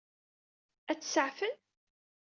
[0.91, 1.55] Ad tt-saɛfen?